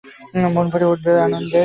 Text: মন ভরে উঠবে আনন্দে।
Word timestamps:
মন 0.55 0.65
ভরে 0.71 0.85
উঠবে 0.91 1.11
আনন্দে। 1.19 1.59